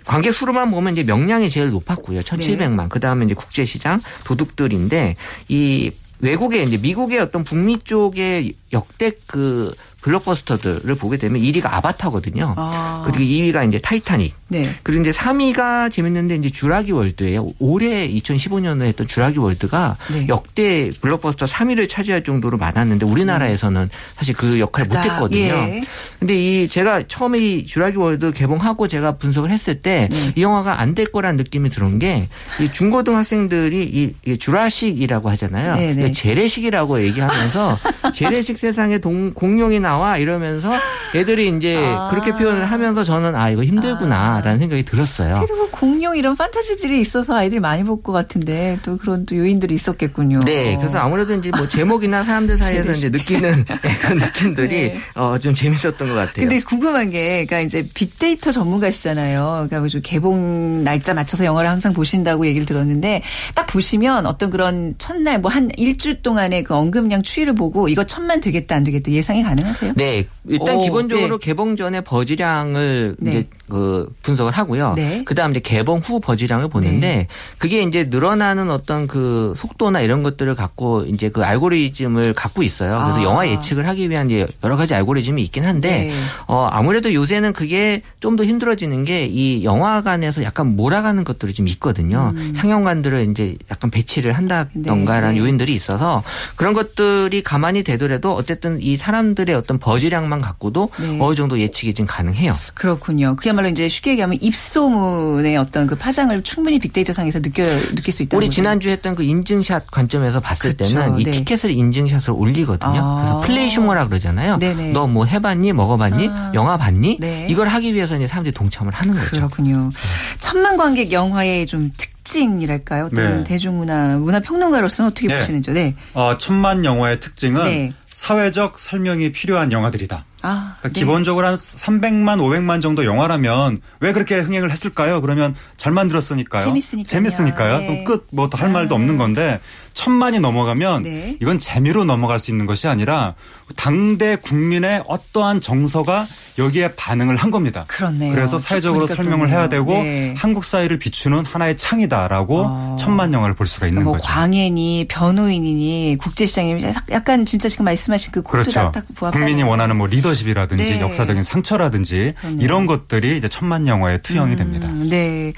[0.05, 2.21] 관객 수로만 보면 이제 명량이 제일 높았고요.
[2.21, 2.83] 1,700만.
[2.83, 2.89] 네.
[2.89, 5.15] 그다음에 이제 국제 시장 도둑들인데
[5.49, 12.53] 이 외국의 이제 미국의 어떤 북미 쪽의 역대 그 블록버스터들을 보게 되면 1위가 아바타거든요.
[12.57, 13.03] 아.
[13.05, 14.33] 그리고 2위가 이제 타이타닉.
[14.49, 14.69] 네.
[14.83, 17.49] 그리고 이제 3위가 재밌는데 이제 주라기 월드예요.
[17.59, 20.27] 올해 2015년에 했던 주라기 월드가 네.
[20.29, 25.41] 역대 블록버스터 3위를 차지할 정도로 많았는데 우리나라에서는 사실 그 역할을 못 했거든요.
[25.41, 25.81] 예.
[26.19, 30.33] 근데 이 제가 처음에 이 주라기 월드 개봉하고 제가 분석을 했을 때이 네.
[30.41, 32.27] 영화가 안 될 거란 느낌이 들은 게
[32.61, 35.75] 이 중고등 학생들이 이 주라식이라고 하잖아요.
[35.75, 36.11] 네, 네.
[36.11, 37.79] 재래식이라고 얘기하면서
[38.13, 40.71] 재래식 세상에 동, 공룡이 나와 이러면서
[41.15, 42.09] 애들이 이제 아.
[42.09, 44.41] 그렇게 표현을 하면서 저는 아 이거 힘들구나.
[44.41, 45.35] 라는 생각이 들었어요.
[45.35, 49.73] 그래도 뭐 공룡 이런 판타지들이 있어서 아이들이 많이 볼 것 같은데 또 그런 또 요인들이
[49.75, 50.41] 있었겠군요.
[50.41, 50.75] 네.
[50.77, 53.63] 그래서 아무래도 이제 뭐 제목이나 사람들 사이에서 이제 느끼는
[54.01, 54.97] 그런 느낌들이 네.
[55.15, 56.33] 어, 좀 재밌었던 것 같아요.
[56.35, 59.67] 근데 궁금한 게 그러니까 이제 빅데이터 전문가시잖아요.
[59.69, 63.21] 그러니까 뭐 개봉 날짜 맞춰서 영화를 항상 보신다고 얘기를 들었는데
[63.55, 68.41] 딱 보시면 어떤 그런 첫날 뭐 한 일주일 동안의 그 언급량 추이를 보고 이거 천만
[68.41, 69.82] 되겠다 안 되겠다 예상이 가능하세요?
[69.95, 70.27] 네.
[70.47, 71.45] 일단 오, 기본적으로 네.
[71.45, 73.31] 개봉 전에 버즈량을 네.
[73.31, 74.93] 이제 그 분석을 하고요.
[74.95, 75.23] 네.
[75.25, 77.27] 그다음 이제 개봉 후 버즈량을 보는데 네.
[77.57, 82.91] 그게 이제 늘어나는 어떤 그 속도나 이런 것들을 갖고 이제 그 알고리즘을 갖고 있어요.
[82.91, 83.23] 그래서 아.
[83.23, 84.29] 영화 예측을 하기 위한
[84.63, 86.13] 여러 가지 알고리즘이 있긴 한데 네.
[86.47, 92.33] 어 아무래도 요새는 그게 좀 더 힘들어지는 게 이 영화관에서 약간 몰아가는 것들이 좀 있거든요.
[92.35, 92.53] 음.
[92.55, 95.39] 상영관들을 이제 약간 배치를 한다던가라는 네.
[95.39, 96.23] 요인들이 있어서
[96.55, 101.17] 그런 것들이 가만히 되더라도 어쨌든 이 사람들의 어떤 버즈량만 갖고도 네.
[101.21, 102.53] 어느 정도 예측이 좀 가능해요.
[102.73, 103.35] 그렇군요.
[103.37, 107.63] 그야말로 이제 쉽게 얘기하면 입소문의 어떤 그 파장을 충분히 빅데이터 상에서 느껴
[107.95, 108.35] 느낄 수 있다.
[108.35, 110.95] 우리 지난주 했던 그 인증샷 관점에서 봤을 그렇죠.
[110.95, 111.31] 때는 이 네.
[111.31, 112.99] 티켓을 인증샷을 올리거든요.
[113.01, 113.15] 아.
[113.21, 114.57] 그래서 플레이 슈머라 그러잖아요.
[114.93, 116.51] 너 뭐 해봤니, 먹어봤니, 아.
[116.55, 117.17] 영화 봤니?
[117.19, 117.45] 네.
[117.49, 119.29] 이걸 하기 위해서 이제 사람들이 동참을 하는 거죠.
[119.31, 119.91] 그렇군요.
[120.39, 123.05] 천만 관객 영화의 좀 특징이랄까요?
[123.11, 123.43] 어떤 네.
[123.43, 125.37] 대중문화 문화 평론가로서는 어떻게 네.
[125.37, 125.71] 보시는죠?
[125.73, 125.93] 네.
[126.13, 127.93] 어, 천만 영화의 특징은 네.
[128.13, 130.25] 사회적 설명이 필요한 영화들이다.
[130.43, 130.93] 아, 그러니까 네.
[130.93, 135.21] 기본적으로 한 300만, 500만 정도 영화라면 왜 그렇게 흥행을 했을까요?
[135.21, 136.61] 그러면 잘 만들었으니까요.
[136.63, 137.07] 재밌으니까요.
[137.07, 137.77] 재밌으니까요.
[137.79, 138.03] 네.
[138.03, 139.59] 끝뭐 더 할 말도 없는 건데
[139.93, 141.37] 천만이 넘어가면 네.
[141.41, 143.35] 이건 재미로 넘어갈 수 있는 것이 아니라
[143.75, 146.25] 당대 국민의 어떠한 정서가
[146.59, 147.85] 여기에 반응을 한 겁니다.
[147.87, 148.33] 그렇네요.
[148.33, 149.43] 그래서 사회적으로 설명을.
[149.53, 150.33] 해야 되고 네.
[150.37, 152.97] 한국 사회를 비추는 하나의 창이다라고 어.
[152.99, 154.25] 천만 영화를 볼 수가 있는 뭐 거죠.
[154.25, 158.91] 광해니 변호인이니 국제시장이 약간 진짜 지금 말씀하신 그 그렇죠.
[159.31, 161.01] 국민이 원하는 뭐 리더십이라든지 네.
[161.01, 162.61] 역사적인 상처라든지 그렇네요.
[162.61, 164.87] 이런 것들이 이제 천만 영화에 투영이 음, 됩니다.
[165.09, 165.53] 네.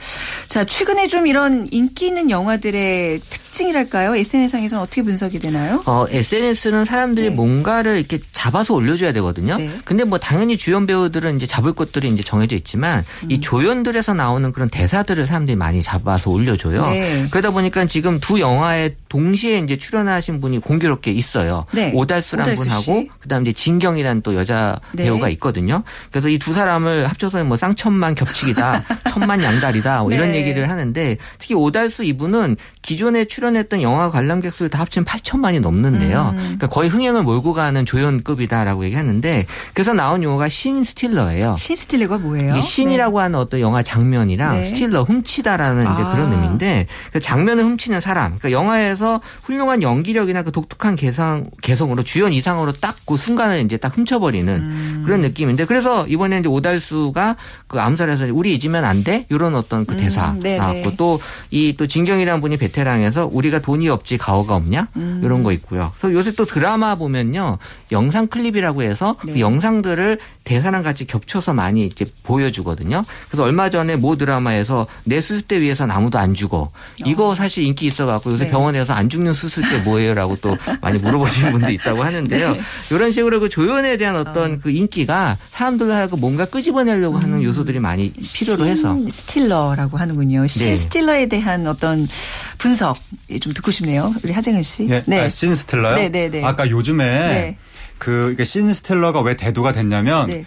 [0.47, 4.15] 자 최근에 좀 이런 인기 있는 영화들의 특징이랄까요?
[4.29, 5.83] SNS상에서는 어떻게 분석이 되나요?
[5.85, 7.35] 어, SNS는 사람들이 네.
[7.35, 9.57] 뭔가를 이렇게 잡아서 올려줘야 되거든요.
[9.57, 9.69] 네.
[9.85, 13.31] 근데 뭐 당연히 주연 배우들은 이제 잡을 것들이 이제 정해져 있지만 음.
[13.31, 16.85] 이 조연들에서 나오는 그런 대사들을 사람들이 많이 잡아서 올려줘요.
[16.87, 17.27] 네.
[17.29, 21.65] 그러다 보니까 지금 두 영화에 동시에 이제 출연하신 분이 공교롭게 있어요.
[21.71, 21.91] 네.
[21.93, 25.03] 오달수란 분하고 그다음 이제 진경이라는 또 여자 네.
[25.03, 25.83] 배우가 있거든요.
[26.11, 30.37] 그래서 이 두 사람을 합쳐서 뭐 쌍천만 겹치기다, 천만 양다리다 뭐 이런 네.
[30.37, 36.29] 얘기를 하는데 특히 오달수 이분은 기존에 출연했던 영화 관람객 수를 다 합치면 8천만이 넘는데요.
[36.31, 36.37] 음.
[36.37, 41.55] 그러니까 거의 흥행을 몰고 가는 조연급이다라고 얘기하는데 그래서 나온 용어가 신 스틸러예요.
[41.57, 42.51] 신 스틸러가 뭐예요?
[42.51, 43.23] 이게 신이라고 네.
[43.23, 44.65] 하는 어떤 영화 장면이랑 네.
[44.65, 45.93] 스틸러 훔치다라는 아.
[45.93, 48.37] 이제 그런 의미인데 그 장면을 훔치는 사람.
[48.37, 53.95] 그러니까 영화에서 훌륭한 연기력이나 그 독특한 개성 개성으로 주연 이상으로 딱 그 순간을 이제 딱
[53.95, 55.01] 훔쳐버리는 음.
[55.05, 57.35] 그런 느낌인데 그래서 이번에 이제 오달수가
[57.67, 59.25] 그 암살해서 우리 잊으면 안 돼?
[59.29, 60.39] 이런 어떤 그 대사 음.
[60.39, 61.19] 나왔고 또
[61.51, 65.21] 이또 진경이라는 분이 베테랑에서 우리가 돈이 없지 가오가 없냐 음.
[65.23, 65.91] 이런 거 있고요.
[65.99, 67.57] 그래서 요새 또 드라마 보면요
[67.91, 69.33] 영상 클립이라고 해서 그 네.
[69.33, 73.03] 그 영상들을 대사랑 같이 겹쳐서 많이 이제 보여주거든요.
[73.27, 76.69] 그래서 얼마 전에 모 드라마에서 내 수술대 위에서 아무도 안 죽어.
[77.03, 77.35] 이거 어.
[77.35, 78.51] 사실 인기 있어갖고 요새 네.
[78.51, 82.51] 병원에서 안 죽는 수술대 뭐예요라고 또 많이 물어보시는 분도 있다고 하는데요.
[82.51, 82.59] 네.
[82.91, 84.57] 이런 식으로 그 조연에 대한 어떤 어.
[84.61, 87.43] 그 인기가 사람들하고 뭔가 끄집어내려고 하는 음.
[87.43, 90.45] 요소들이 많이 필요로 해서 stealer라고 하는군요.
[90.47, 90.75] 신 네.
[90.75, 92.07] stealer에 대한 어떤
[92.65, 92.97] 분석
[93.41, 94.11] 좀 듣고 싶네요.
[94.23, 94.87] 우리 하정현 씨.
[94.89, 95.19] 예, 네.
[95.19, 95.95] 아, scene stealer요?
[95.95, 96.43] 네, 네, 네.
[96.43, 97.57] 아까 요즘에 네.
[97.99, 100.45] 그 scene stealer가 왜 대두가 됐냐면 네.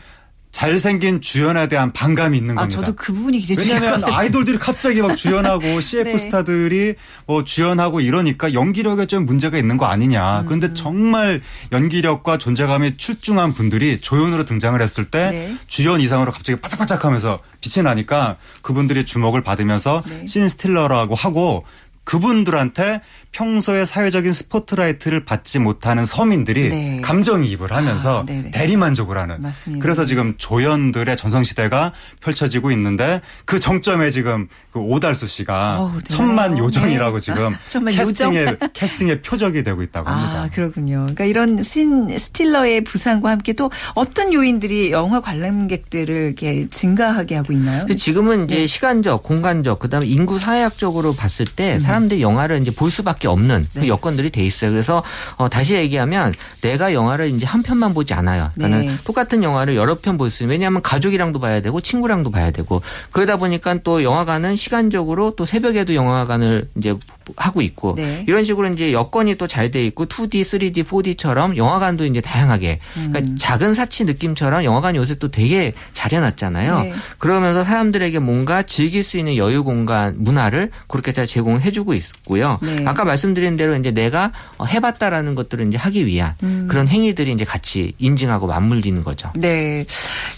[0.51, 2.81] 잘생긴 주연에 대한 반감이 있는 아, 겁니다.
[2.81, 6.19] 저도 그 부분이 굉장히 왜냐하면 아이돌들이 갑자기 막 주연하고 CF 네.
[6.19, 6.95] 스타들이
[7.27, 10.41] 뭐 주연하고 이러니까 연기력에 좀 문제가 있는 거 아니냐.
[10.41, 10.47] 음.
[10.47, 15.55] 그런데 정말 연기력과 존재감이 출중한 분들이 조연으로 등장을 했을 때 네.
[15.67, 20.27] 주연 이상으로 갑자기 바짝바짝하면서 빛이 나니까 그분들이 주목을 받으면서 네.
[20.27, 21.65] 신 스틸러라고 하고
[22.09, 27.01] 그분들한테 평소에 사회적인 스포트라이트를 받지 못하는 서민들이 네.
[27.03, 29.43] 감정이입을 하면서 아, 대리만족을 하는.
[29.43, 29.83] 맞습니다.
[29.83, 31.93] 그래서 지금 조연들의 전성시대가
[32.23, 37.21] 펼쳐지고 있는데 그 정점에 지금 그 오달수 씨가 어 천만 요정이라고 네.
[37.21, 37.55] 지금
[37.93, 38.57] 캐스팅의, 요정.
[38.73, 40.45] 캐스팅의 표적이 되고 있다고 합니다.
[40.45, 41.01] 아, 그렇군요.
[41.01, 47.85] 그러니까 이런 신 스틸러의 부상과 함께 또 어떤 요인들이 영화 관람객들을 이렇게 증가하게 하고 있나요?
[47.87, 48.67] 지금은 이제 네.
[48.67, 51.81] 시간적, 공간적, 그다음에 인구 사회학적으로 봤을 때 음.
[51.99, 53.81] 사람들이 영화를 이제 볼 수밖에 없는 그 네.
[53.83, 54.71] 그 여건들이 돼 있어요.
[54.71, 55.03] 그래서
[55.37, 58.51] 어, 다시 얘기하면 내가 영화를 이제 한 편만 보지 않아요.
[58.55, 58.97] 그러니까 네.
[59.05, 62.83] 똑같은 영화를 여러 편 볼 수 있는 왜냐하면 가족이랑도 봐야 되고 친구랑도 봐야 되고
[63.13, 66.95] 그러다 보니까 또 영화관은 시간적으로 또 새벽에도 영화관을 이제
[67.37, 68.25] 하고 있고 네.
[68.27, 73.19] 이런 식으로 이제 여건이 또 잘 돼 있고 2D, 3D, 4D처럼 영화관도 이제 다양하게 그러니까
[73.21, 73.37] 음.
[73.39, 76.81] 작은 사치 느낌처럼 영화관이 요새 또 되게 잘 해놨잖아요.
[76.83, 76.95] 네.
[77.19, 82.59] 그러면서 사람들에게 뭔가 즐길 수 있는 여유 공간 문화를 그렇게 잘 제공해주고 있고요.
[82.63, 82.85] 네.
[82.87, 84.33] 아까 말씀드린 대로 이제 내가
[84.67, 86.67] 해봤다라는 것들을 이제 하기 위한 음.
[86.71, 89.31] 그런 행위들이 이제 같이 인증하고 맞물리는 거죠.
[89.35, 89.85] 네.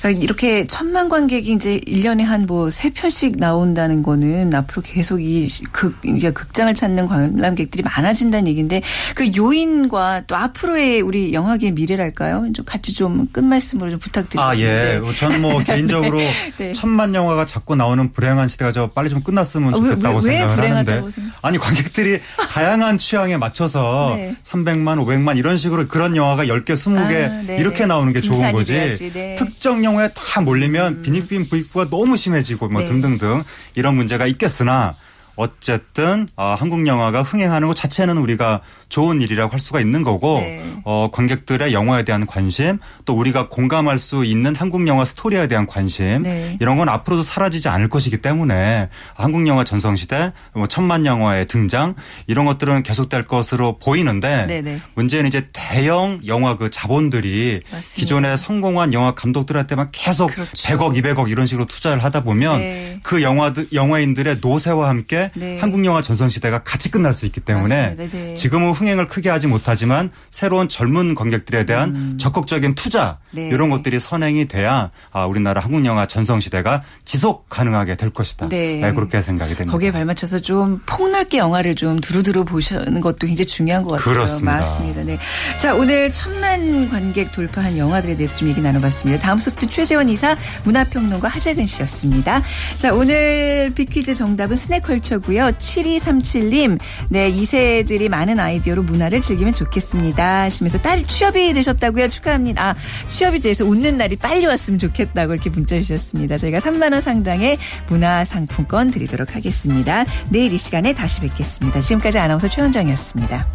[0.01, 5.47] 그러니까 이렇게 천만 관객이 이제 1년에 한 뭐 세 편씩 나온다는 거는 앞으로 계속 이
[5.73, 5.95] 극,
[6.35, 8.81] 극장을 찾는 관람객들이 많아진다는 얘기인데
[9.15, 12.53] 그 요인과 또 앞으로의 우리 영화계 미래랄까요?
[12.55, 14.49] 좀 같이 좀 끝말씀으로 좀 부탁드립니다.
[14.49, 15.01] 아, 예.
[15.17, 16.19] 저는 뭐 개인적으로
[16.57, 16.73] 네.
[16.73, 20.71] 천만 영화가 자꾸 나오는 불행한 시대가 저 빨리 좀 끝났으면 좋겠다고 어, 왜, 왜, 생각을
[20.71, 21.11] 하는데.
[21.11, 21.33] 생각...
[21.43, 24.35] 아니, 관객들이 다양한 취향에 맞춰서 네.
[24.43, 27.59] 300만, 500만 이런 식으로 그런 영화가 10개, 20개 아, 네.
[27.59, 28.73] 이렇게 나오는 게 좋은 거지.
[29.13, 29.35] 네.
[29.35, 31.03] 특정 영화에 다 몰리면 음.
[31.03, 32.89] 빈익빈 부익부가 너무 심해지고 뭐 네.
[32.89, 33.43] 등등등
[33.75, 34.95] 이런 문제가 있겠으나
[35.41, 40.63] 어쨌든 어, 한국 영화가 흥행하는 것 자체는 우리가 좋은 일이라고 할 수가 있는 거고 네.
[40.85, 46.23] 어, 관객들의 영화에 대한 관심 또 우리가 공감할 수 있는 한국 영화 스토리에 대한 관심
[46.23, 46.59] 네.
[46.61, 51.95] 이런 건 앞으로도 사라지지 않을 것이기 때문에 한국 영화 전성시대 뭐 천만 영화의 등장
[52.27, 54.81] 이런 것들은 계속될 것으로 보이는데 네, 네.
[54.95, 58.01] 문제는 이제 대형 영화 그 자본들이 맞습니다.
[58.01, 60.51] 기존에 성공한 영화 감독들한테만 계속 그렇죠.
[60.55, 62.99] 100억 200억 이런 식으로 투자를 하다 보면 네.
[63.05, 65.59] 그 영화들 영화인들의 노세와 함께 때 네.
[65.59, 68.35] 한국 영화 전성 시대가 같이 끝날 수 있기 때문에 네.
[68.35, 72.19] 지금은 흥행을 크게 하지 못하지만 새로운 젊은 관객들에 대한 음.
[72.19, 73.49] 적극적인 투자 네.
[73.49, 78.49] 이런 것들이 선행이 돼야 아, 우리나라 한국 영화 전성 시대가 지속 가능하게 될 것이다.
[78.49, 78.81] 네.
[78.81, 78.93] 네.
[78.93, 79.73] 그렇게 생각이 됩니다.
[79.73, 84.15] 거기에 발맞춰서 좀 폭넓게 영화를 좀 두루두루 보시는 것도 굉장히 중요한 것 같아요.
[84.15, 84.59] 그렇습니다.
[84.59, 85.03] 맞습니다.
[85.05, 85.19] 네.
[85.61, 89.21] 자 오늘 천만 관객 돌파한 영화들에 대해서 좀 얘기 나눠봤습니다.
[89.21, 92.43] 다음 소프트 최재원 이사 문화평론가 하재근 씨였습니다.
[92.79, 95.53] 자 오늘 비퀴즈 정답은 스낵컬처고요.
[95.59, 96.79] 7237님
[97.11, 102.09] 네 2세들이 많은 아이디어 로 문화를 즐기면 좋겠습니다 하시면서 딸 취업이 되셨다고요.
[102.09, 102.71] 축하합니다.
[102.71, 102.75] 아,
[103.09, 106.39] 취업이 돼서 웃는 날이 빨리 왔으면 좋겠다고 이렇게 문자 주셨습니다.
[106.39, 110.05] 저희가 3만 원 상당의 문화 상품권 드리도록 하겠습니다.
[110.31, 111.81] 내일 이 시간에 다시 뵙겠습니다.
[111.81, 113.47] 지금까지 아나운서 최원정이었습니다.